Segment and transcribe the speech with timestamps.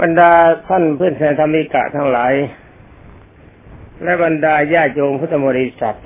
[0.00, 0.32] บรรดา
[0.68, 2.32] ท่านเพื่อนแทนธรรมิกะทั้งหลาย
[4.02, 5.98] และบรรดาญาโยมพุทธบริษัท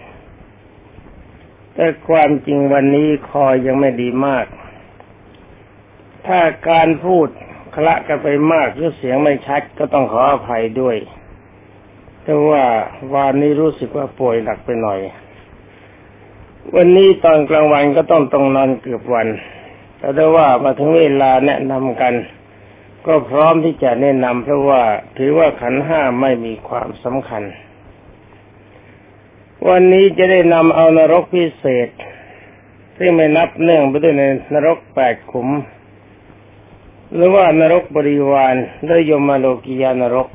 [1.74, 4.46] แต่ความจริงวันนี้คอยยังไม่ดีมาก
[6.26, 7.28] ถ้าการพูด
[7.74, 10.96] คละกันไปมากหรือเสียงไม่ชัดก็ต้องขออภัยด้วย
[12.22, 12.64] แต่ว่า
[13.14, 15.00] วันนี้รู้สึกว่าป่วยหนักไปหน่อย
[16.74, 19.28] วันนี้ตอนกลางวันก็ต้องต้องนอนเกือบวัน
[19.98, 22.14] แต่ได้ว่ามาถึงเวลาแนะนำกัน
[23.06, 24.82] ก็พร้อมที่จะแนะนำเพราะว่า
[25.16, 27.42] ถือว่าขันห้าไม่มีความสำคัญ
[29.68, 31.88] วันนี้จะได้นำเอานรกพิเศษ
[32.98, 34.24] ซึ่งไม่นับเนื่องไปด้วยใน
[34.54, 35.48] นรกแปดขุม
[37.14, 40.28] หรือว่านรกบริวารหรือยมโลกียานรก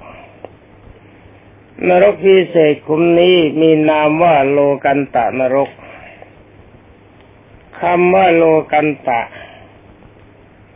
[1.90, 5.70] นรกพิเศษขุมนี้มีนามว่าโลกันตะนรก
[7.79, 9.21] คำว่าโลกันตะ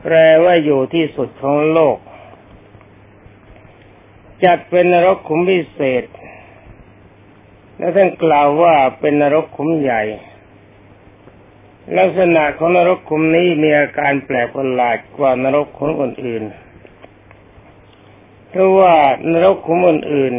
[0.08, 1.98] แปลว่าอยู่ที่สุดของโลก
[4.44, 6.04] จัดเป็นนรกขุมพิเศษ
[7.78, 10.02] และท่านกล่าวว่าเป็นนรกขุมใหญ่
[11.98, 16.44] ลักษณะของนรกขุมนี้มีอาการแปลกประหลาดกว่านรกขุมอื่น
[18.50, 18.96] เพราะว่า
[19.32, 20.34] นรกขุมอื่น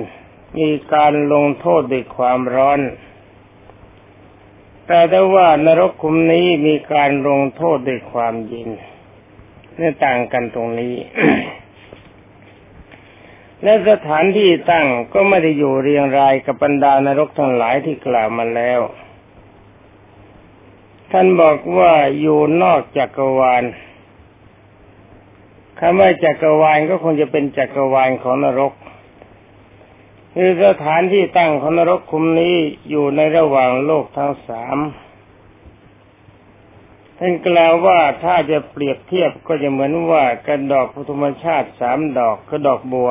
[0.59, 2.81] มีการลงโทษด้วยความร้อน
[4.87, 8.71] แต่ได้ว่านรกขุมนี้มีการลงโทษด้วยความเย็น
[9.79, 10.95] เนี่ยต่างกันตรงนี้
[13.63, 18.81] และสถานที่ตั้งก็ไม่ได้อยู่เรียงรายกับบรรดานรกทั้งหลายที่กล่าวมาแล้ว
[21.13, 23.65] ท่านบอกว่าอยู่นอกจักรวาล
[25.79, 28.73] คำว่าจักรวาลก็คงจะเป็นจักรวาลของนรก
[30.35, 32.55] คือสถานที่ตั้งของนรกคุมนี้
[32.91, 34.79] อยู่ในระหว่างโลกทั้งสาม
[37.19, 43.11] ท่านกล่าวว่าถ้าจะเปรียบเทียบก็จะเหมือนว่ากระดอกพุทธมชาติสามดอกก็ดอกบัว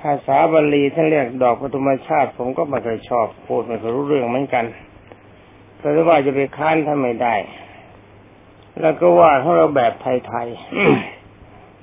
[0.00, 4.64] ภาษาบาลีท่านเรียกดอกพุทธมชาติ ผมก็ไม่เคยชอบพูดไม่เคยรู้เรื่องเหมือนกัน
[5.78, 7.34] แต่ว่าจะไปค้านท่านไม่ได้
[8.80, 10.48] แล้วก็ว่าของเราแบบไทย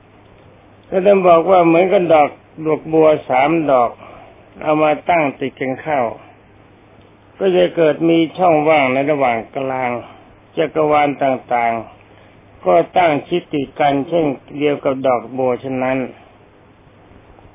[0.02, 2.30] ๆก็ท่านบอกว่าเหมือนกันดอก
[2.66, 3.92] ดอกบัวสามดอก
[4.62, 6.02] เอามาตั้งติดกันเข้า
[7.38, 9.92] ก็จะเกิดมีช่องว่างในระหว่างกลาง
[10.58, 14.26] จักรวาลต่างๆ ก็ตั้งชิดติดกันเช่น
[14.58, 15.98] เดียวกับดอกโบฉะนั้น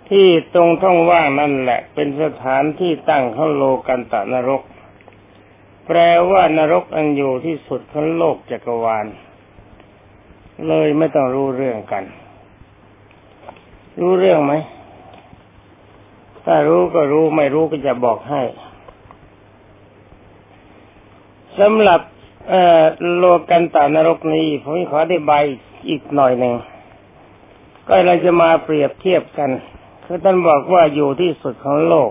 [0.09, 4.63] ที่ตรงท่องว่างนั่นแหละ เป็นสถานที่ตั้งของโลกันตะนรก
[5.87, 5.99] แปล
[6.31, 9.07] ว่านรกอันอยู่ที่สุดของโลกจักรวาล
[10.69, 12.05] เลยไม่ต้องรู้เรื่องกัน
[14.01, 14.55] รู้เรื่องไหม
[16.45, 18.43] ถ้ารู้ก็รู้ไม่รู้ก็จะบอกให้
[21.59, 22.01] สำหรับ
[23.19, 25.33] โลกันตานรกนี้ผมขอได้ใบ
[25.89, 26.55] อีกหน่อยหนึ่ง
[27.87, 29.51] ก็เราจะมาเปรียบเทียบกัน
[30.05, 32.11] คือท่านบอกว่าอยู่ที่สุดของโลก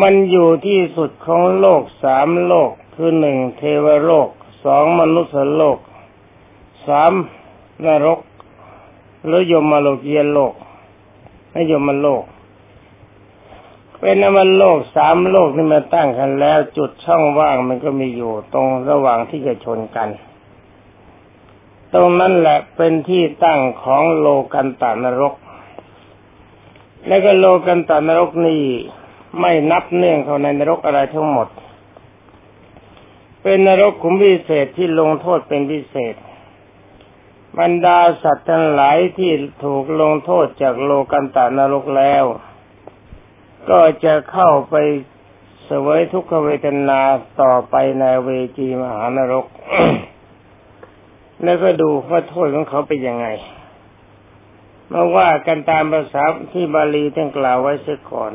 [0.00, 4.28] มันอยู่ที่สุดของโลกสามโลก คือหนึ่งเทวโลก
[4.64, 5.78] สองมนุษย์โลก
[6.86, 7.12] สาม
[7.84, 8.20] นรก
[9.26, 10.54] หรือยมโลกียโลก
[11.50, 12.24] ไม่ยมโลก
[14.08, 20.08] เป็นน้ำมันโลกสามโลกที่มาตั้งกันแล้ว จุดช่องว่างมันก็มีอยู่ตรงระหว่างที่จะชนกัน
[21.94, 25.34] ตรงนั้นแหละเป็นที่ตั้งของโลกันตานรก
[27.06, 28.62] และก็โลกันตานรกนี่
[29.40, 31.48] ไม่นับเนื่องเขาในนรกอะไรทั้งหมด
[33.42, 36.14] เป็นนรกขุมพิเศษที่ลงโทษเป็นพิเศษ
[37.58, 39.32] บรรดาสัตว์ทั้งหลายที่
[39.64, 42.26] ถูกลงโทษจากโลกันตานรกแล้ว
[43.70, 44.76] ก็จะเข้าไป
[45.64, 47.00] เสวยทุกขเวทนา
[47.42, 49.46] ต่อไปในเวจีมหานรก
[51.42, 53.26] แล้วก็ดูว่าโทษของเขาเป็นยังไง
[54.92, 56.22] มาว่ากันตามภาษา
[56.52, 58.32] ที่บาลีท่านกล่าวไว้เสียก่อน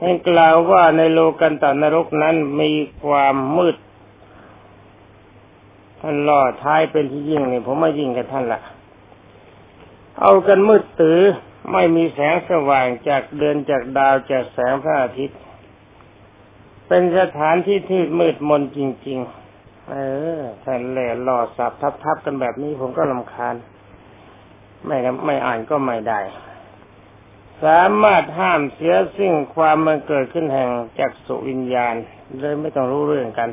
[0.00, 2.70] ท่านกล่าวว่าในโลกันตานรกนั้นมี
[3.04, 3.76] ความมืด
[6.00, 8.60] ท่านล่อท้ายเป็นที่ยิ่งนี่ยผมไม่ยิ่งกับท่านละ
[10.20, 11.20] เอากันมืดตื้อ
[11.72, 15.38] ไม่มีแสงสว่างจากเดือนจากดาวจากแสงพระอาทิตย์
[16.88, 19.18] เป็นสถานที่ที่มืดมนจริง
[19.54, 19.94] ๆ เอ
[20.38, 21.72] อท่านเล่หล่อสับ
[22.04, 23.54] ทับๆกันแบบนี้ผมก็ลำคาญ
[24.86, 24.96] ไม่
[25.26, 26.20] ไม่อ่านก็ไม่ได้
[27.64, 30.68] สามารถห้ามเสียสิ่งความมันเกิดขึ้นแห่ง
[30.98, 31.94] จากสุวิญญาณ
[32.40, 33.50] เลยไม่ต้องรู้เรื่องกัน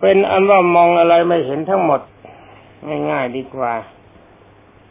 [0.00, 2.00] เป็นอันว่ามองอะไรไม่เห็นทั้งหมด
[3.10, 3.72] ง่ายๆดีกว่า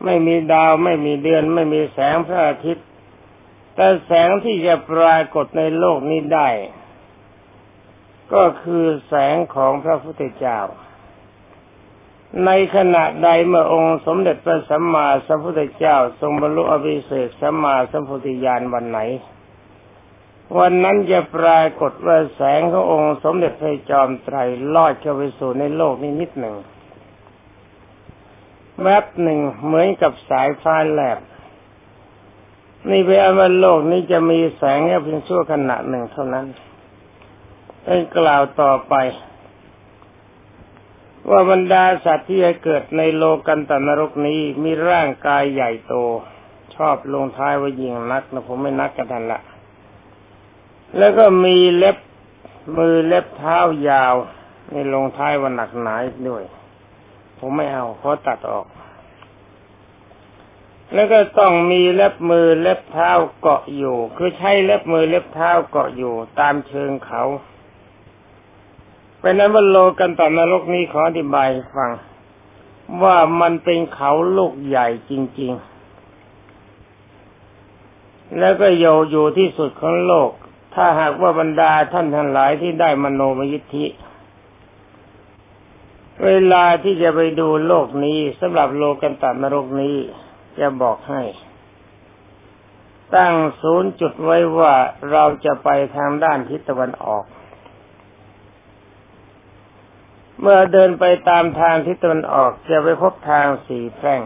[0.05, 2.87] ไม่มีดาวไม่มีเดือน ไม่มีแสงพระอาทิตย์
[3.75, 6.49] แต่แสงที่จะปรากฏในโลกนี้ได้
[8.33, 10.59] ก็คือแสงของพระพุทธเจ้า
[12.45, 18.99] ในขณะใดเมื่อองค์สมเด็จพระสัมมาสัมพุทธเจ้า ทรงบรรลุอภิเศกสัมมาสัมพุทธญาณวันไหน
[20.59, 24.37] วันนั้นจะปรากฏว่าแสงขององค์สมเด็จพระจอมไตร
[24.75, 26.55] ลอดเข้าไปสู่ในโลกนี้นิดหนึ่ง
[28.81, 31.19] แวบหนึ่งเหมือนกับสายฟ้าแลบ
[32.89, 36.45] นี่เป็นอันว่าโลกนี้จะมีแสงแค่เพียงชั่วขณะหนึ่งเท่านั้น
[37.85, 38.95] ให้กล่าวต่อไป
[41.29, 45.93] ว่าบรรดาสัตว์ที่จะเกิดในโลกันตนรกนี้มีร่างกายใหญ่โต
[46.75, 49.39] ชอบลงท้ายว่ายิงนักนะผมไม่นักกันทันละ
[50.97, 51.97] แล้วก็มีเล็บ
[52.77, 53.57] มือเล็บเท้า
[53.89, 54.15] ยาว
[54.71, 55.95] ในลงท้ายว่าหนักหนา
[56.29, 56.43] ด้วย
[57.45, 58.67] ผมไม่เอาเพราะตัดออก
[60.93, 63.11] แล้วก็ต้องมีเล็บมือเล็บเท้า
[63.41, 67.23] เกาะอยู่ คือใช้เล็บมือเล็บเท้าเกาะอยู่ ตามเชิงเขา
[69.19, 71.91] เป็นนั้นว่าโลกันตอนรกนี้ขออธิบายฟัง
[73.03, 75.51] ว่ามันเป็นเขาลูกใหญ่จริง
[77.19, 80.29] ๆ แล้วก็โยอยู่ที่สุดของโลก
[80.73, 83.85] ถ้าหากว่าบรรดาท่านทั้งหลายที่ได้มโนมยิทธิ
[86.25, 89.95] เวลาที่จะไปดูโลกนี้สำหรับโลกันตานรกนี้
[90.59, 91.21] จะบอกให้
[93.15, 94.73] ตั้งศูนย์จุดไว้ว่า
[95.11, 97.25] เราจะไปทางด้านทิศตะวันออก
[100.41, 104.21] เมื่อเดินไปตามทางทิศตะวันออกจะไปพบทางสี่แพร่ง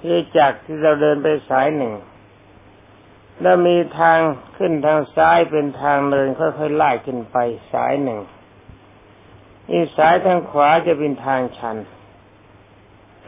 [0.00, 1.94] คือจากที่เราเดินไปสายหนึ่ง
[3.42, 4.18] แล้วมีทาง
[4.56, 7.36] ขึ้นทางซ้ายเป็นทางเดินค่อยๆไล่ขึ้นไป
[7.72, 8.20] สายหนึ่ง
[9.72, 11.76] อีสายทางขวาจะเป็นทางชัน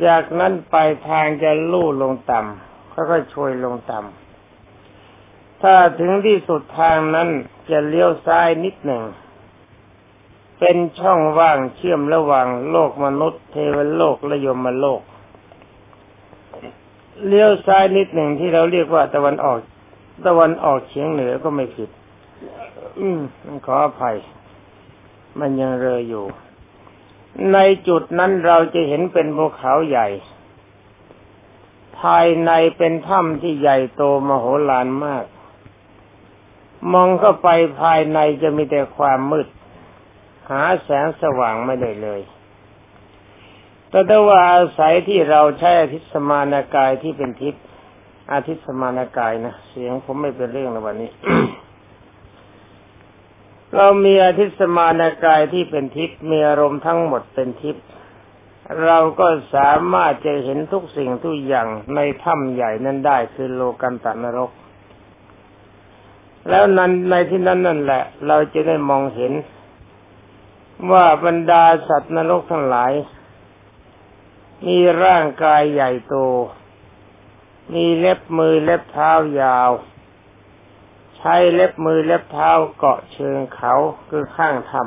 [0.04, 0.76] จากนั้นไป
[1.08, 7.28] ทางจะลู่ลงต่ำค่อยๆช่วยลงต่ำถ้าถึงที่สุดทางนั้น
[7.70, 9.02] จะเลี้ยวซ้ายนิดหนึ่ง
[10.58, 15.00] เป็นช่องว่างเชื่อมระหว่างโลกมนุษย์ เทวโลกและยมโลก
[17.26, 19.58] เลี้ยวซ้ายนิดหนึ่งที่เราเรียกว่าตะวันออก
[20.26, 21.90] ตะวันออกเฉียงเหนือก็ไม่ผิด
[22.98, 23.20] อืม
[23.66, 24.16] ขออภัย
[25.40, 26.26] มันยังเรออยู่
[27.52, 30.08] ในจุดนั้นเราจะเห็นเป็นภูเขาใหญ่
[31.98, 35.24] ภายในเป็นถ้ำที่ใหญ่โตมโหฬารมาก
[36.92, 37.48] มองเข้าไป
[37.80, 39.48] ภายในจะมีแต่ความมืด
[40.50, 42.20] หาแสงสว่างไม่ได้เลย
[43.90, 47.64] แต่ถ้าว่าอาศัยที่เราใช้อาทิสมานากายที่เป็นทิพย์
[48.32, 51.10] อาทิตสมานากายนะเสียงผมไม่เป็นเรื่องในวันนี้
[53.76, 57.84] เรามีอาทิตสมานกายที่เป็นทิพย์มีอารมณ์ทั้งหมดเป็นทิพย์
[58.84, 64.50] เราก็สามารถจะเห็นทุกสิ่งทุกอย่างในถ้ำใหญ่นั้นได้คือโลกันตนรก
[66.48, 69.32] แล้วนั้นในที่นั้นนั่นแหละ เราจะได้มองเห็น
[70.90, 72.92] ว่าบรรดาสัตว์นรกทั้งหลาย
[74.66, 76.16] มีร่างกายใหญ่โต
[77.74, 79.70] มีเล็บมือเล็บเท้ายาว
[81.16, 83.74] ใช้เล็บมือเล็บเท้าเกาะเชิงเขา
[84.08, 84.82] คือข้างถ้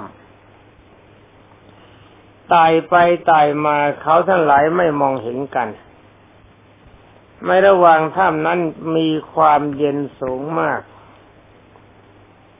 [1.20, 2.96] ำตายไป
[3.31, 5.70] ตายมาเขาทั้งหลายไม่มองเห็นกัน
[7.46, 8.60] ไม่ระหว่างถ้ำนั้น
[8.96, 10.81] มีความเย็นสูงมาก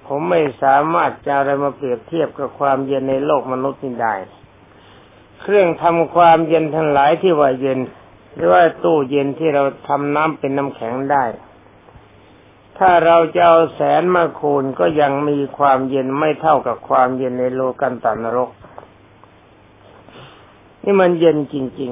[0.06, 4.16] ผมไม่สามารถจะอะไรมาเปรียบเทียบกับความเย็นในโลกมนุษย์นี้ได้
[5.42, 7.80] เครื่องทำความเย็นทั้งหลายที่ว่าเย็น
[8.36, 11.24] หรือว่าตู้เย็นที่เราทำน้ำเป็นน้ำแข็งได้
[12.80, 18.50] ถ้าเราจะเอาแสนมาคูณก็ยังมีความเย็นไม่เท่ากับความเย็นในโลกันตานรก
[20.84, 21.92] นี่มันเย็นจริง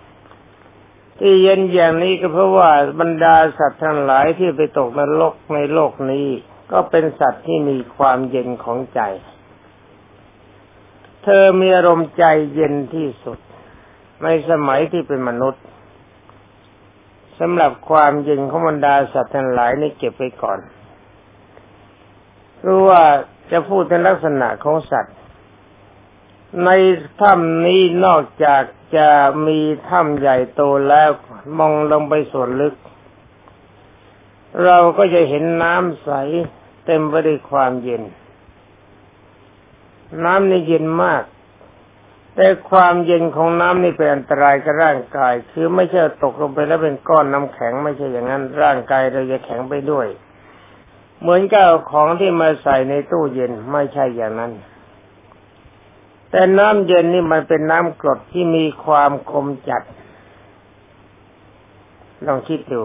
[0.00, 6.28] ๆ ที่เย็นอย่างนี้ก็เพราะว่าบรรดาสัตว์ทั้งหลายที่ไปตกนรกในโลกนี้
[6.72, 9.00] ก็เป็นสัตว์ที่มีความเย็นของใจ
[11.22, 13.38] เธอมีอารมณ์ใจเย็นที่สุด
[14.22, 15.62] ในสมัยที่เป็นมนุษย์
[17.44, 20.58] สำหรับความเยิงของบรรดาสัตว์ทั้งหลายนี่เก็บไว้ก่อน
[22.64, 23.02] รู้ว่า
[23.50, 25.16] จะพูดในลักษณะของสัตว์
[26.64, 26.70] ใน
[27.20, 28.62] ถ้ำนี้นอกจาก
[28.96, 29.08] จะ
[29.46, 29.58] มี
[29.88, 31.08] ถ้ำใหญ่โตแล้ว
[31.58, 32.74] มองลงไปส่วนลึก
[34.64, 36.10] เราก็จะเห็นน้ำใส
[36.84, 38.02] เต็มไปด้วยความเย็น
[40.24, 41.22] น้ำนี่เย็นมาก
[42.36, 50.06] แต่ความเย็นของน้ำนี่เป็นอันตรายกับร่างกาย คือไม่ใช่ตกลงไปแล้วเป็นก้อนน้ำแข็งไม่ใช่อย่างนั้น ร่างกายเราจะแข็งไปด้วย
[51.20, 54.52] เหมือนกับของที่มาใส่ในตู้เย็นไม่ใช่อย่างนั้น
[56.30, 59.82] แต่น้ำเย็นนี่มันเป็นน้ำกรดที่มีความคมจัด
[62.26, 62.84] ลองคิดดู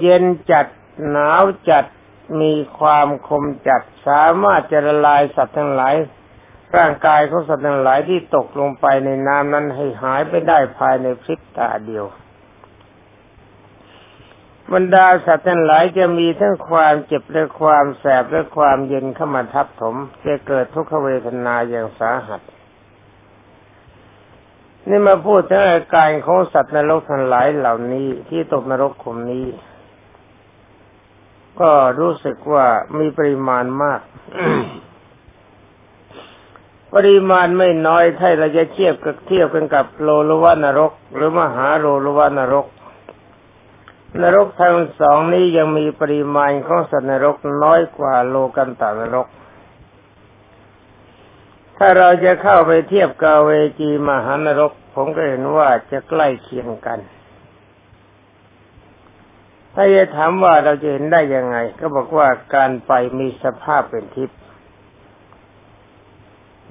[0.00, 0.66] เย็นจัด
[1.10, 1.84] หนาวจัด
[2.40, 5.94] มีความคมจัดสามารถจะละลายสัตว์ทั้งหลาย
[6.76, 12.04] ร่างกายของสัตว์ทั้งหลายที่ตกลงไปในน้ำนั้นให้หายไปได้ภายในพริบตาเดียว
[14.72, 22.40] บรรดาสัตว์ทั้งหลายจะมีทั้งความเจ็บและความแสบและความเย็นเข้ามาทับถมจะเกิดทุกขเวทนาอย่างสาหัส
[24.88, 29.46] นี่มาพูดถึงอาการของสัตว์นรกทั้งหลายเหล่านี้ที่ตกนรกขุมนี้
[31.60, 32.66] ก็รู้สึกว่า
[32.98, 34.00] มีปริมาณมาก
[36.94, 42.66] ปริมาณไม่น้อยถ้าเราจะเทียบกับเทียบกันกับโลลวานรก หรือมหาโลลวานรก
[44.22, 49.26] นรกทั้งสองนี้ยังมีปริมาณของสัตว์นรกน้อยกว่าโลกันตานรก
[51.78, 56.98] ถ้าเราจะเข้าไปเทียบกับเวจีมหานรก ผมก็เห็นว่าจะใกล้เคียงกัน
[59.74, 64.38] ถ้าจะถามว่าเราจะเห็นได้ยังไง ก็บอกว่าการไปมีสภาพเป็นทิพย์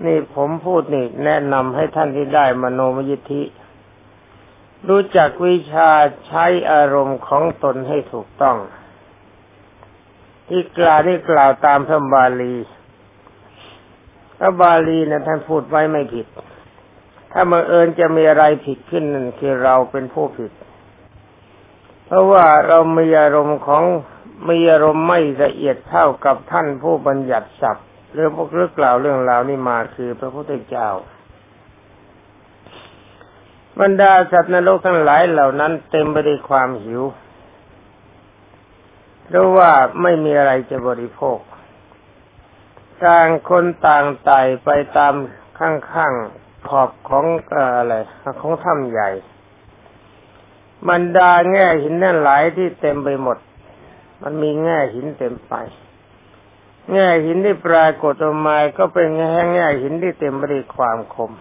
[0.06, 3.44] นี่ผมพูดนี่แนะนำให้ท่านที่ได้มโนมยิทธิ
[4.90, 5.90] รู้จักวิชา
[6.28, 8.58] ใช้อารมณ์ของตนให้ถูกต้อง
[10.48, 12.56] ที่กล่าวนี่กล่าวตามพระบาลี
[14.40, 16.28] พระบาลีนะท่านพูดไว้ไม่ผิด
[17.32, 20.52] ถ้าเมื่อเอิญจะมีอะไรผิดขึ้นนั่นคือเราเป็นผู้ผิด
[22.06, 23.84] เพราะว่าเรามีอารมณ์ของ
[24.50, 30.90] มีอารมณ์ไม่ละเอียดเท่ากับท่านผู้บัญญัติศัพท์ เรื่องพวกเรื่องกล่าวเรื่องราวนี่มาคือพระพุทธเจ้า
[33.82, 37.02] บรรดาสัตว์นรกทั้งหลายเหล่านั้นเต็มไปด้วยความหิว
[39.26, 41.40] เพราะว่าไม่มีอะไรจะบริโภค
[43.06, 45.14] ต่างคนต่างไต่ไปตาม
[45.60, 47.26] ข้างๆขอบของ
[47.78, 47.96] อะไร
[48.42, 49.10] ของถ้ำใหญ่
[50.90, 53.38] บรรดาแง่หินนั่นหลายที่เต็มไปหมด
[54.22, 55.54] มันมีแง่หินเต็มไป
[56.92, 61.32] แง่หินที่ปรากฏออกมาก็เป็นแง่แง่หินที่เต็มไปด้วยความคม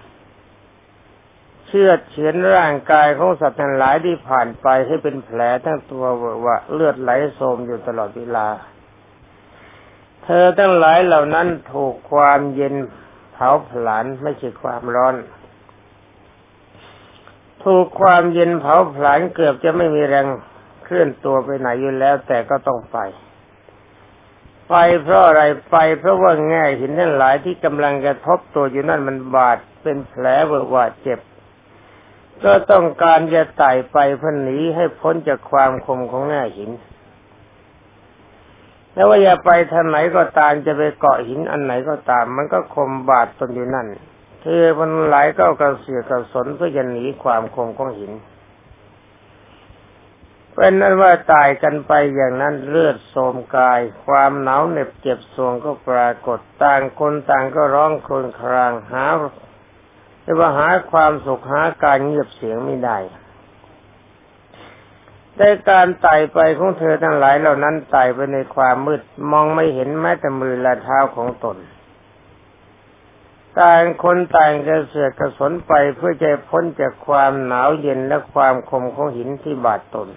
[1.66, 6.04] เชื่อเฉือนร่างกายของสัตว์ทั้งหลายที่ผ่านไปให้เป็นแผลทั้งตัว
[6.44, 8.46] ว่าเลือดไหลโสมอยู่ตลอดเวลา
[10.24, 12.74] เธอทั้งหลายเหล่านั้นถูกความเย็น
[13.32, 15.16] เผาผลาญไม่ใช่ความร้อน
[17.64, 20.26] ถูกความเย็นเผาผลาญเกือบจะไม่มีแรง
[20.84, 22.98] เคลื่อนตัวไปไหนอยู่แล้ว แต่ก็ต้องไป
[24.72, 31.18] ไปเพราะอะไรไปเพราะว่าแง่หินทั้งหลายที่กำลังกระทบตัวอยู่นั่นมันบาดเป็นแผลเวอะวาดเจ็บ
[32.44, 36.70] ก็ต้องการจะไต่ไปเพื่อหนีให้พ้นจากความคมของแง่หิน
[38.92, 43.86] แล้วว่าอย่าไปทางไหนก็ตามจะไปเกาะหินอันไหนก็ตาม มันก็คมบาดตนอยู่นั่น
[44.40, 48.12] เธอมันหลายก็กระเสือกกระสนเพื่อจะหนีความคมของหิน
[50.54, 59.04] เป็นนั้นว่าตายกันไปอย่างนั้นเลือดโสมกาย ความหนาวเหน็บเจ็บสวงก็ปรากฏต่างคนต่างก็ร้องครวญครางหา
[60.22, 62.98] แต่ว่าหาความสุขหาการเงียบเสียงไม่ได้
[65.36, 71.56] ได้การไต่ไปของเธอทั้งหลายเหล่านั้นไต่ไปในความมืดมองไม่เห็นแม้แต่มือและเท้าของตน
[73.60, 80.08] ต่างคนต่างจะเสือกกระสนไปเพื่อจะพ้นจากความหนาวเย็นและความคมของหินที่บาดตน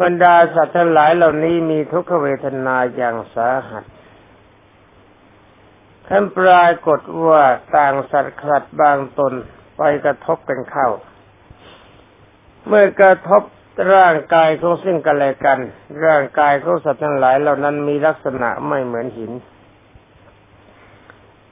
[0.00, 3.84] บรรดาสัตว์ทั้งหลายเหล่านี้มีทุกขเวทนาอย่างสาหัส
[6.08, 7.42] ท่านปรากฏว่า
[7.76, 9.32] ต่างสัตว์ขัดบางตน
[9.76, 10.88] ไปกระทบกันเข้า
[12.66, 13.42] เมื่อกระทบ
[13.94, 15.58] ร่างกายของซึ่งกันและกัน
[16.06, 19.32] ร่างกายของสัตว์ทั้งหลายเหล่านั้นมีลักษณะไม่เหมือนหิน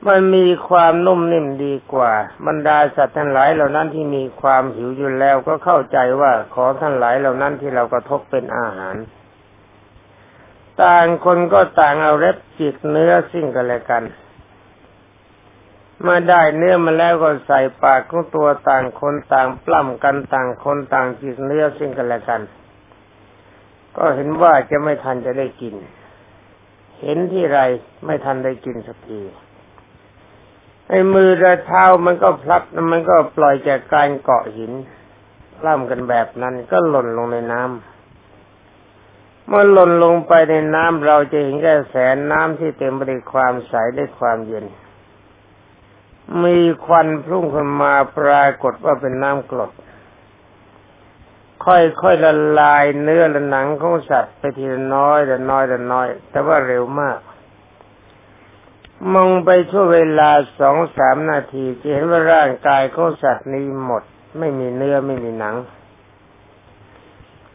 [0.08, 2.12] มันมีความนุ่มนิ่มดีกว่า
[2.46, 8.96] บรรดาสัตว์ทั้งหลายเหล่านั้นที่มีความหิวอยู่แล้วก็เข้าใจว่าของทั้งหลายเหล่านั้นที่เรากระทบเป็นอาหาร
[10.82, 14.04] ต่างคนก็ต่างเอาเล็บจิกเนื้อสิ่งกันและกัน
[16.02, 22.40] เมื่อได้เนื้อมาแล้วก็ใส่ปากของตัวต่างคนต่างปล้ำกันต่างคนต่างจิกเนื้อสิ่งกันและกัน
[23.96, 25.74] ก็เห็นว่าจะไม่ทันจะได้กิน
[27.02, 27.60] เห็นที่ไร
[28.06, 29.20] ไม่ทันได้กินสักที
[30.88, 34.72] ไอ้มือและเท้ามันก็พลัดมันก็ปล่อยจากการเกาะหิน
[35.64, 44.64] ล่ำกันแบบนั้นก็หล่นลงในน้ำเมื่อหล่นลงไปในน้ำเราจะเห็นแค่แสนน้ำที่เต็มไปด้วยความใสด้วยความเย็น
[46.44, 49.70] มีควันพุ่งขึ้นมาปรากฏว่าเป็นน้ำกรด
[51.64, 57.18] ค่อยๆละลายเนื้อและหนังของสัตว์ไปทีละน้อยแต่น้อยแต่น้อย แต่ว่าเร็วมาก
[59.14, 64.02] มองไปช่วเวลาสองสามนาทีจะเห็นว่าร่างกายของสัตว์นี้หมด
[64.38, 65.56] ไม่มีเนื้อไม่มีหนัง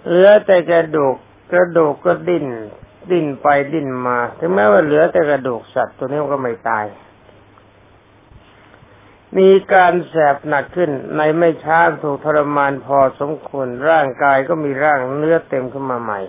[0.06, 1.16] เหลือแต่กระดูก
[1.52, 2.48] กระดูกก็ดิ้น
[3.12, 6.86] ดิ้นไปดิ้นมา ถึงแม้ว่าเหลือแต่กระดูกสัตว์ตัวนี้ก็ไม่ตาย
[9.38, 16.22] มีการแสบหนักขึ้นในไม่ช้าถูกทรมานพอสมควรร่างกายก็มีร่างเนื้อเต็มขึ้นมาใหม่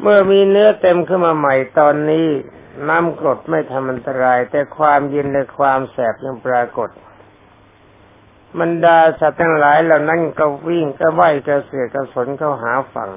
[0.00, 2.28] เมื่อมีเนื้อเต็มขึ้นมาใหม่ตอนนี้
[2.88, 6.90] น้ำกรดไม่ทำอันตราย แต่ความเย็นและความแสบยังปรากฏ
[8.58, 13.10] มันดาสัตว์ทั้งหลายเหล่านั้นก็วิ่งก็ไหวก็เสือกระสนเข้าหาฝั่ง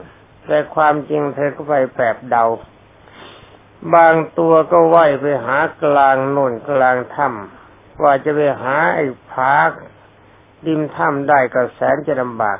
[0.48, 2.46] แต่ความจริงเธอก็ไปแปบเดา
[3.93, 9.53] บางตัวก็ไหวไปหากลางโน่นกลางถ้ำว่าจะไปหาไอ้ผา
[10.65, 12.60] ดิมถ้ำได้ก็แสนจะลำบาก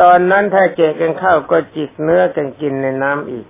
[0.00, 3.46] ตอนนั้นถ้าเจกันเข้าก็จิกเนื้อกันกินในน้ำอีก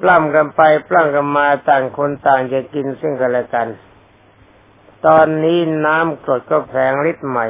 [0.00, 3.68] ปล้ำกันไปปล้ำกันมาต่างคนต่างจะกินซึ่งกันและกัน
[5.06, 7.46] ตอนนี้น้ำกรดก็แผงฤทธิ์ใหม่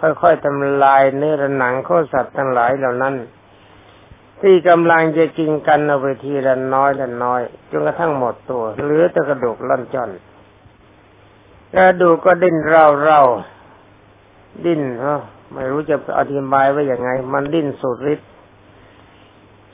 [0.00, 3.14] ค่อยๆทำลายเนื้อหนังข้อสัตว์ทั้งหลายเหล่านั้น
[4.40, 10.10] ที่กำลังจะกินกันเอาไปทีละน้อยละน้อยจนกระทั่งหมดตัว เหลือแต่กระดูกล่อนจอน
[11.74, 13.22] กระดูกก็ดิ้นเร่าเร่า
[14.64, 15.20] ดิ้นเนาะ
[15.52, 18.28] ไม่รู้จะอธิบายว่าอย่างไง มันดิ้นสุดฤทธิ์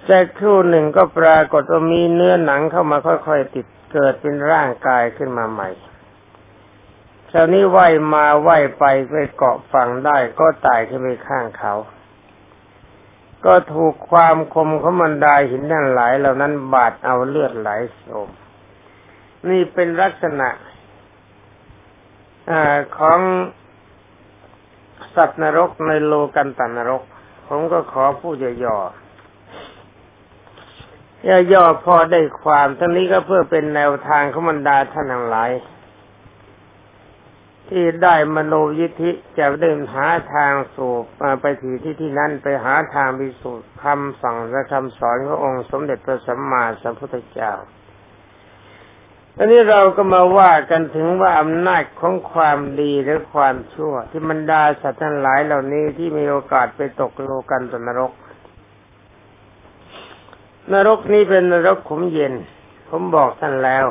[0.06, 5.68] แต่ครู่หนึ่งก็ปรากฏว่ามีเนื้อหนังเข้ามาค่อยๆติดเกิดเป็นร่างกายขึ้นมาใหม่
[7.30, 7.78] คราวนี้ไหว
[8.14, 11.74] มาไหวไปไปเกาะฝั่งได้ก็ตายขึ้นไปข้างเขา
[13.46, 18.28] ก็ถูกความคมของมันดาหินนั่นหลายเหล่านั้นบาดเอาเลือดไหลโสม
[19.48, 20.48] นี่เป็นลักษณะ
[22.50, 22.52] อ
[22.98, 23.18] ของ
[25.14, 27.02] สัตว์นรกในโลกันตันนรก
[27.46, 29.01] ผมก็ขอพูดย่อๆ
[31.52, 35.50] ย่อๆพอได้ความทั้งนี้ก็เพื่อเป็นแนวทางขมันดาท่านทั้งหลาย
[37.68, 40.94] ที่ได้มโนยิธิจะเดินหาทางสู่
[41.40, 47.52] ไปถีที่ที่นั้นไปหาทางวิสุทธิคำสั่งและคำสอนขององค์สมเด็จพระสัมมาสัมพุทธเจ้า
[49.38, 58.12] อันนี้เราก็มาว่ากันถึงว่าอำนาจของความดีหรือความชั่ว ที่มันดาสัตว์ทั้งหลายเหล่านี้ที่มีโอกาสไปตกโลกันตนรก
[60.70, 62.34] นรกนี้เป็นนรกขุมเย็น
[62.88, 63.86] ผมบอกท่านแล้ว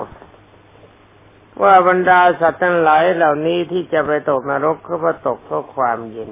[1.62, 6.31] ว่าบรรดาสัตว์ทั้งหลายเหล่านี้ที่จะไปตกนรกก็เพราะตกเพราะความเย็น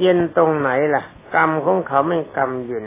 [0.00, 1.02] เย็นตรงไหนล่ะ
[1.34, 2.84] กรรมของเขาไม่กรรมเย็น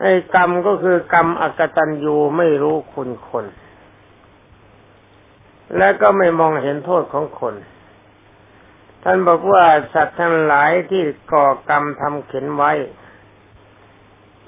[0.00, 3.46] ไอ้กรรมก็คือกรรมอกตัญญูไม่รู้คุณคน
[5.76, 7.54] และก็ไม่มองเห็นโทษของคน
[9.02, 12.72] ท่านบอกว่าสัตว์ทั้งหลายที่ก่อกรรมทำเข็นไว้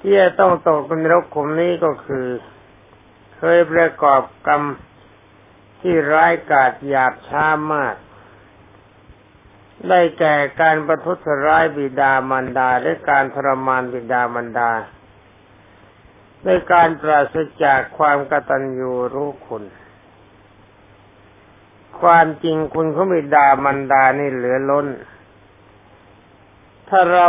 [0.01, 2.27] ที่จะต้องตกเป็นรกขุมนี้ก็คือ
[3.37, 4.61] เคยประกอบกรรม
[5.81, 7.95] ที่ร้ายกาจหยาบช้ามาก
[9.89, 14.71] ได้แก่การประทุษร้ายบิดามารดาและการทรมานบิดามารดา
[16.45, 19.63] ด้วยการปราศจากความกตัญญูรู้คุณ
[22.01, 24.87] ความจริงคุณของบิดามารดานี่เหลือล้น
[26.89, 27.27] ถ้าเรา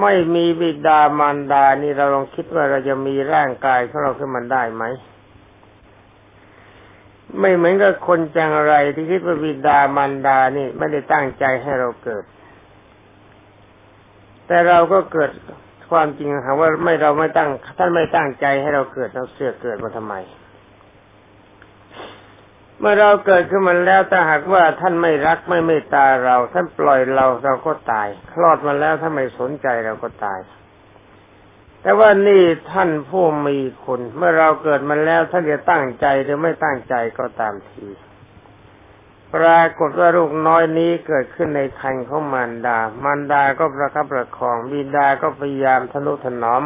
[0.00, 4.84] ไม่มีบิดามารดา นี่เราลองคิดว่าเราจะมีร่างกายของเราขึ้นมาได้ไหม
[7.40, 12.24] ไม่เหมือนกับคนจังไรที่คิดว่าบิดามารดานี่ไม่ได้ตั้งใจให้เราเกิด
[14.46, 15.30] แต่เราก็เกิด
[15.90, 17.48] ความจริงค่ะว่าไม่เราไม่ตั้ง
[17.78, 20.14] ท่านไม่ตั้งใจให้เราเกิดเราเสือเกิดมาทำไม
[22.80, 30.40] เมื่อเราเกิดขึ้นมาแล้วถ้าหากว่าท่านไม่รักไม่เมตตาเรา ท่านปล่อยเราเราก็ตาย คลอดมาแล้วถ้านไม่สนใจเราก็ตาย
[31.82, 37.86] แต่ว่านี่ท่านผู้มีคุณ เมื่อเราเกิดมาแล้วท่านจะตั้งใจหรือไม่ตั้งใจก็ตามที
[39.34, 46.62] ปรากฏว่าลูกน้อยนี้เกิดขึ้นในคันของมารดา มารดาก็ประคับประคองบิดาก็พยายามทนุถนอม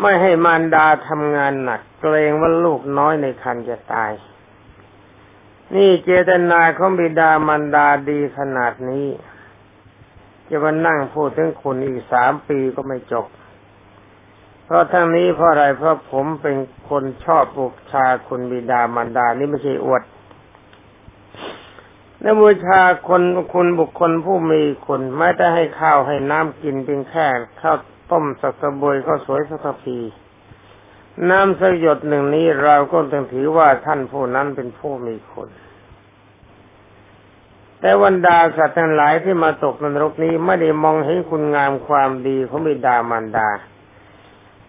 [0.00, 4.12] ไม่ให้มารดาทำงานหนัก เกรงว่าลูกน้อยในคันจะตาย
[5.74, 9.06] นี่เจตนาของบิดามารดาดีขนาดนี้
[10.48, 13.26] จะมานั่งพูดถึงคุณอีกสามปีก็ไม่จบ
[14.64, 16.56] เพราะทั้งนี้เพราะอะไรเพราะผมเป็น
[16.88, 20.02] คนชอบบูชาคุณบิดามารดานี่ไม่ใช่อวด
[22.22, 23.22] นบูชาคน
[23.54, 27.26] คุณบุคคลผู้มีคุณไม่ได้ให้ข้าวให้น้ำกินเพียงแค่
[27.60, 27.76] ข้าว
[28.10, 29.98] ต้มสักสบวยข้าวสวยสักพี
[31.30, 35.48] น้ำสยดหนึ่งนี้เราก็ต้องถือว่าท่านผู้นั้นเป็นผู้มีคุณ
[37.80, 43.48] แต่วันดาสัตว์ทั้งหลายที่มาตกนรกนี้ไม่ได้มองเห็นคุณงามความดีของบิดามารดา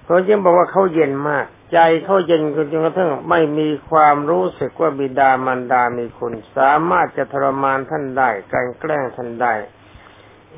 [0.06, 9.54] เขาจึงบอกว่าเขาเย็นมาก ใจเขาเย็นจนกระทั่งไม่มีความรู้สึกว่าบิดามารดามีคุณสามารถจะทรมานท่านได้การแกล้งท่านได้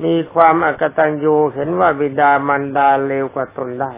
[0.04, 3.94] มีความอกตัญญูเห็นว่าบิดามารดาเลวกว่าตนได้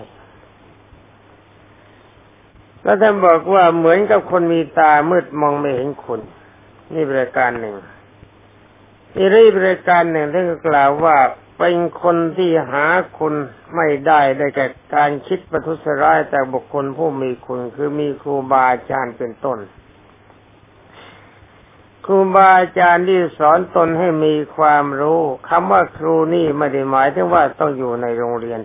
[2.85, 6.21] แล้วท่านบอกว่าเหมือนกับคนมีตามืดมองไม่เห็นคุณ
[6.93, 7.77] นี่บริการหนึ่ง
[9.17, 11.17] อีรีบริการหนึ่งท่านก็กล่าวว่า
[11.59, 12.87] เป็นคนที่หา
[13.19, 13.35] คุณ
[13.77, 19.59] ไม่ได้ได้แก่การคิดประทุษร้ายแต่บุคคลผู้มีคุณคือมีครูบาอาจารย์เป็นต้น
[22.05, 28.61] ครูบาอาจารย์ที่สอนตนให้มีความรู้คำว่าครูนี่ไม่ได้หมายถึงว่าต้องอยู่ในโรงเรียน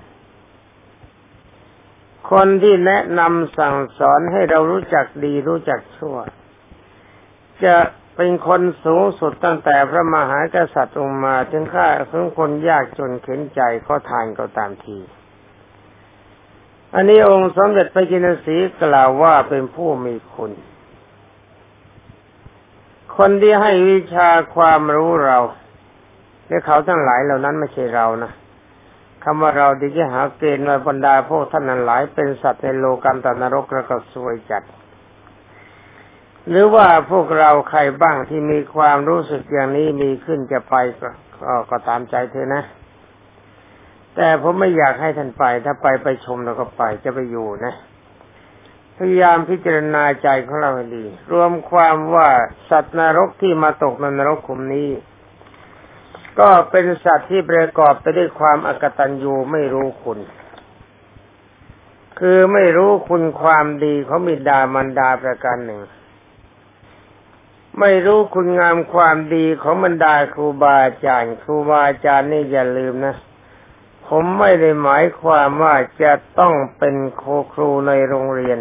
[2.31, 6.17] คนที่แนะนำสั่งสอนให้เรารู้จักดีรู้จักชั่ว
[7.63, 7.75] จะ
[8.15, 14.99] เป็นคนสูงสุดตั้งแต่พระมหากษัตริย์องมาถึงข้าถึงคนยากจนเข็นใจก็ทานก็ตามที
[16.95, 20.51] อันนี้องค์สมเด็จพระจินสีกล่าวว่าเป็นผู้มีคุณ
[23.17, 25.37] คนที่ให้วิชาความรู้เรา
[26.47, 28.31] และเขาทั้งหลายเหล่านั้นไม่ใช่เรานะ
[29.23, 34.63] คำว่าเราดีจะหาเกณฑ์มาบรรดาพวกท่านนั้นหลาย เป็นสัตว์ในโลกันตนรกแล้วก็สวยจัด
[36.49, 41.10] หรือว่าพวกเราใครบ้างที่มีความรู้สึกอย่างนี้มีขึ้นจะไปก็
[41.69, 42.63] ก็ตามใจเธอนะ
[44.15, 47.73] แต่ผมไม่อยากให้ท่านไป ถ้าไปไปชมแล้วก็ไปจะไปอยู่นะ
[48.97, 52.27] พยายามพิจารณาใจของเราให้ดี รวมความว่า
[52.69, 54.89] สัตว์นรกที่มาตกในนรกขุมนี้
[56.39, 60.19] ก็เป็นสัตว์ที่ประกอบไปด้วยความอกตัญญูไม่รู้คุณ
[62.19, 65.81] คือไม่รู้คุณความดีเขามีดามันดาประการหนึ่ง
[67.79, 73.15] ไม่รู้คุณงามความดีของบรรดาครูบาอาจารย์ ครูบาอาจารย์นี่อย่าลืมนะ
[74.07, 78.59] ผมไม่ได้หมายความว่าจะต้องเป็นโคครูในโรงเรียน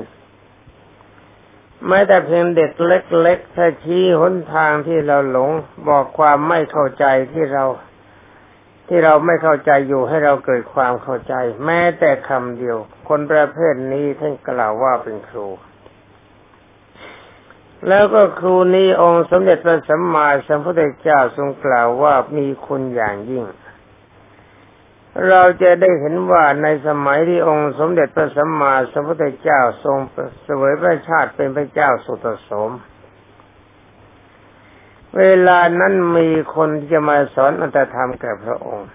[1.87, 5.51] แม้แต่เพียงเด็กเล็กๆถ้าชี้หนทางที่เราหลง
[5.88, 7.64] บอกความไม่เข้าใจที่เรา
[8.88, 15.49] ที่เราไม่เข้าใจอยู่ให้เราเกิดความเข้าใจ แม้แต่คำเดียว คนประเภทนี้ท่านกล่าวว่าเป็นครู
[17.88, 23.45] แล้วก็ครูนี้องค์สมเด็จพระสัมมาสัมพุทธเจ้าทรงกล่าวว่ามีคุณอย่างยิ่ง
[25.26, 29.98] เราจะได้เห็นว่าในสมัยที่องค์สมเด็จพระสัมมาสัมพุทธเจ้าทรง
[30.42, 32.70] เสวยพระชาติเป็นพระเจ้าสุตโสม
[35.18, 38.88] เวลานั้นมีคนที่จะมาสอนอัตธรรมแก่พระองค์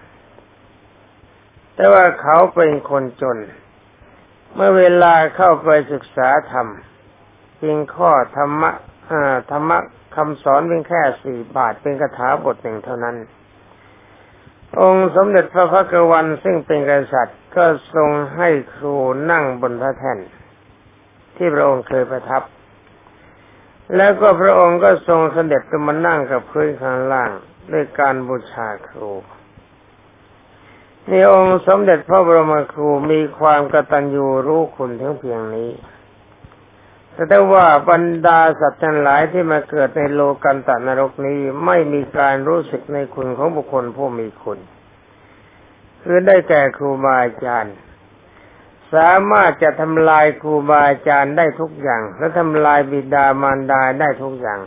[1.74, 3.38] แต่ว่าเขาเป็นคนจน
[4.54, 6.68] เมื่อเวลาเข้าไปศึกษาธรรม
[7.56, 8.70] เพียงข้อธรรมะ
[9.50, 9.78] ธรรมะ
[10.16, 13.16] คำสอนเพียงแค่สี่บาทเป็นคาถาบทหนึ่งเท่านั้น
[14.80, 18.94] องค์สมเด็จพระพักวันซึ่งเป็นกษัตริย์ก็ทรงให้ครู
[19.30, 20.18] นั่งบนพระแท่น
[21.36, 22.42] ที่พระองค์เคยประทับ
[23.96, 27.30] แล้วก็พระองค์ก็ทรงเสด็จขึ้นมานั่งกับพื้นข้างล่าง
[27.72, 29.10] ด้วยการบูชาครู
[31.06, 35.70] ในองค์สมเด็จพระบรมครูมีความกตัญญูรู้คุณทั้งเพียงนี้
[37.14, 44.58] แต่ว่าบรรดาสัตว์ทั้งหลายที่มาเกิดในโลกันตนรกนี้ไม่มีการรู้สึกในคุณของบุคคลผู้มีคุณ
[46.02, 47.74] คือได้แก่ครูบาอาจารย์
[48.94, 54.60] สามารถจะทำลายครูบาอาจารย์ได้ทุกอย่าง และทำลายบิดามารดาได้ทุกอย่าง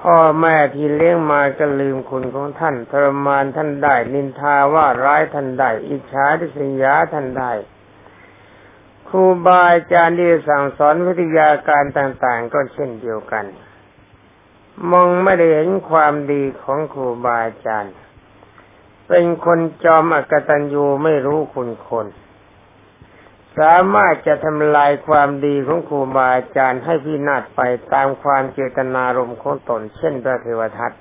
[0.00, 7.52] พ่อแม่ที่เลี้ยงมาก็ลืมคุณของท่านทรมานท่านได้ นินทาว่าร้ายท่านได้ อิจฉาทิษยาท่านได้
[9.16, 13.44] รูบาอาจารย์ที่สั่งสอนวิทยาการต่างๆ ก็เช่นเดียวกัน
[14.90, 17.94] มองไม่ได้เห็นความดีของครูบาอาจารย์
[19.08, 22.06] เป็นคนจอมอกตัญญูไม่รู้คุณคน
[23.58, 27.60] สามารถจะทำลายความดีของครูบาอาจารย์ให้พินาศไป
[27.92, 30.92] ตามความเจตนารมณ์ของตน เช่นพระเทวทัต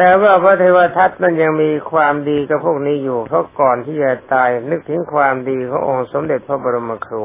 [0.00, 7.24] แต่ว่าพระเทวทัตมันยังมีความดีกับพวกนี้อยู่เขาก่อนที่จะตายนึกถึงความดีขององค์สมเด็จพระบรมครู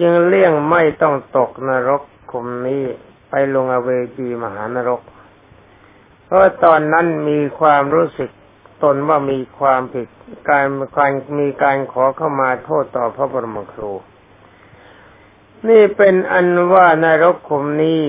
[0.00, 2.84] จึงเลี่ยงไม่ต้องตกนรกคุมนี้
[3.30, 5.00] ไปลงอเวจีมหานรก
[6.24, 8.30] เพราะตอนนั้นมีความรู้สึก
[8.82, 10.08] ตนว่ามีความผิด
[10.48, 13.92] การการมีการขอเข้ามาโทษต่อพระบรมครู
[15.68, 18.00] นี่เป็นอันว่านรกคุมนี้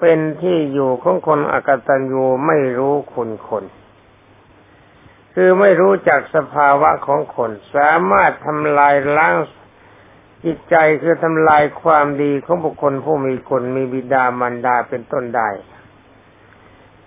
[0.00, 3.64] เป็นที่อยู่ของคนอกตัญญูไม่รู้คุณคน
[5.34, 9.34] คือไม่รู้จักสภาวะของคน สามารถทำลายล้าง
[10.44, 15.50] จิตใจคือทำลายความดีของบุคคลผู้มีคนมีบิดามารดาเป็นต้นได้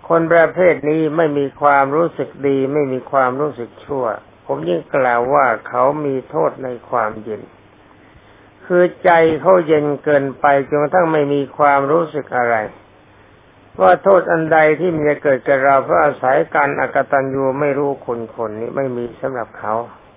[0.07, 4.05] คนประเภทนี้ไม่มีความรู้สึกดี ไม่มีความรู้สึกชั่ว
[4.45, 7.41] ผมยิ่งกล่าวว่าเขามีโทษในความเย็น
[8.71, 12.55] คือใจเขาเย็นเกินไปจนกระทั่งไม่มีความรู้สึกอะไร
[13.81, 19.73] ว่าโทษอันใดที่มันจะเกิดกับเราเพราะอาศัยการอกตัญญูไม่รู้คนคนนี้ไม่มีสำหรับเขา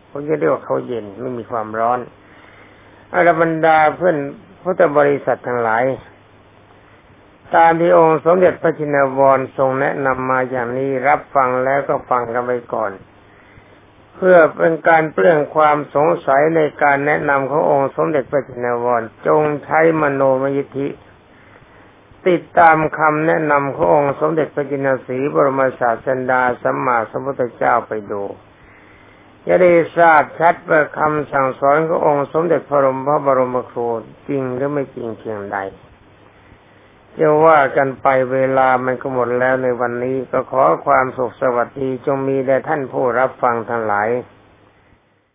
[0.09, 1.99] เขาจะเรียกว่าเขาเย็นไม่มีความร้อน
[3.15, 4.17] อรบรรดาเพื่อน
[4.63, 5.85] พุทธบริษัททั้งหลาย
[7.55, 12.93] ตามที่องค์สมเด็จพระจินวรทรงแนะนำมาอย่างนี้รับฟังแล้วก็ฟังกันไปก่อน
[14.17, 20.89] เพื่อเป็นการเปลื้องความสงสัยในการแนะนำขององค์สมเด็จพระจินวร จงใช้มโนมยิทธิ
[22.29, 28.23] ติดตามคำแนะนำขององค์สมเด็จพระจินสีบรมศาสดาสัมมาสัมพุทธเจ้าไปดู
[29.47, 33.87] จะได้ทราบชัดว่าคำสั่งสอนขององค์สมเด็จพระรมพระบรมครู
[34.29, 35.59] จริงหรือไม่จริงเพียงใด
[37.21, 44.09] จะว่ากันไปเวลามันก็หมดแล้วในวันนี้ ก็ขอความสุขสวัสดีจงมีแด่ท่านผู้รับฟังทั้งหลาย